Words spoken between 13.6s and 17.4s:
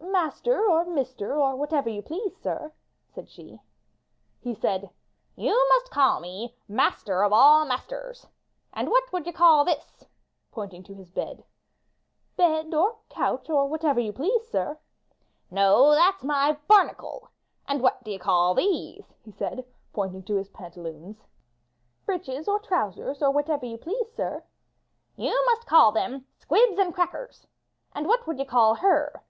whatever you please, sir." '*No, that's my 'barnacle.'